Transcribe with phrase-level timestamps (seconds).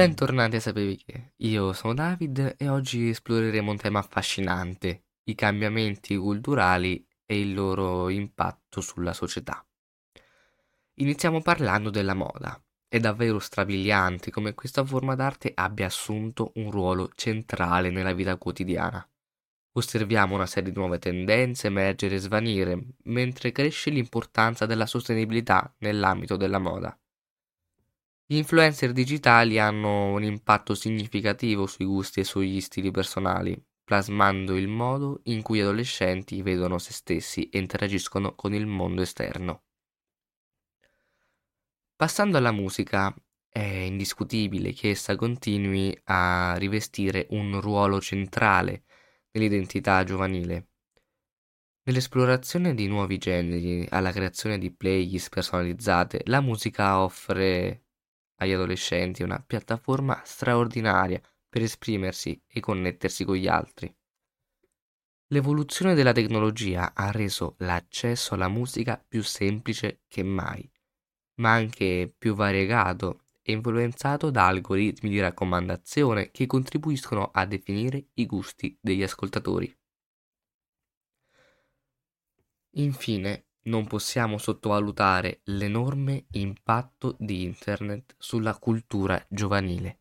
[0.00, 1.32] Bentornati a Sapevi che?
[1.40, 8.08] Io sono David e oggi esploreremo un tema affascinante, i cambiamenti culturali e il loro
[8.08, 9.62] impatto sulla società.
[10.94, 12.58] Iniziamo parlando della moda.
[12.88, 19.06] È davvero strabiliante come questa forma d'arte abbia assunto un ruolo centrale nella vita quotidiana.
[19.72, 26.36] Osserviamo una serie di nuove tendenze emergere e svanire, mentre cresce l'importanza della sostenibilità nell'ambito
[26.36, 26.98] della moda.
[28.30, 34.68] Gli influencer digitali hanno un impatto significativo sui gusti e sugli stili personali, plasmando il
[34.68, 39.64] modo in cui adolescenti vedono se stessi e interagiscono con il mondo esterno.
[41.96, 43.12] Passando alla musica,
[43.48, 48.84] è indiscutibile che essa continui a rivestire un ruolo centrale
[49.32, 50.68] nell'identità giovanile.
[51.82, 57.86] Nell'esplorazione di nuovi generi, alla creazione di playlist personalizzate, la musica offre
[58.40, 63.94] agli adolescenti una piattaforma straordinaria per esprimersi e connettersi con gli altri.
[65.28, 70.68] L'evoluzione della tecnologia ha reso l'accesso alla musica più semplice che mai,
[71.36, 78.26] ma anche più variegato e influenzato da algoritmi di raccomandazione che contribuiscono a definire i
[78.26, 79.72] gusti degli ascoltatori.
[82.74, 90.00] Infine, non possiamo sottovalutare l'enorme impatto di Internet sulla cultura giovanile.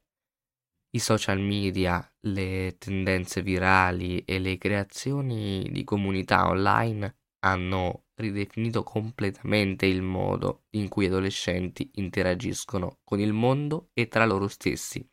[0.92, 9.86] I social media, le tendenze virali e le creazioni di comunità online hanno ridefinito completamente
[9.86, 15.08] il modo in cui adolescenti interagiscono con il mondo e tra loro stessi.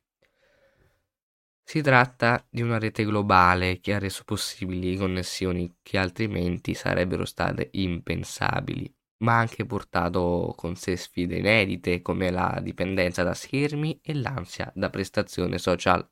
[1.69, 7.71] Si tratta di una rete globale che ha reso possibili connessioni che altrimenti sarebbero state
[7.73, 14.15] impensabili, ma ha anche portato con sé sfide inedite come la dipendenza da schermi e
[14.15, 16.09] l'ansia da prestazione social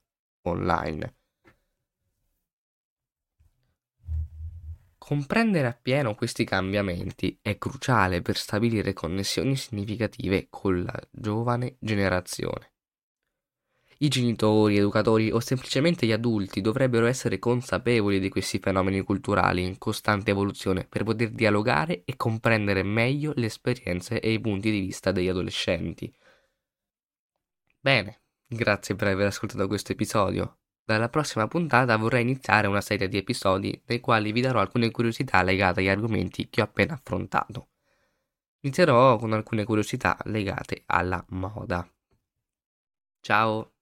[0.48, 1.18] online.
[4.98, 12.73] Comprendere appieno questi cambiamenti è cruciale per stabilire connessioni significative con la giovane generazione.
[14.04, 19.78] I genitori, educatori o semplicemente gli adulti dovrebbero essere consapevoli di questi fenomeni culturali in
[19.78, 25.10] costante evoluzione per poter dialogare e comprendere meglio le esperienze e i punti di vista
[25.10, 26.14] degli adolescenti.
[27.80, 30.58] Bene, grazie per aver ascoltato questo episodio.
[30.84, 35.42] Dalla prossima puntata vorrei iniziare una serie di episodi nei quali vi darò alcune curiosità
[35.42, 37.68] legate agli argomenti che ho appena affrontato.
[38.60, 41.90] Inizierò con alcune curiosità legate alla moda.
[43.22, 43.73] Ciao!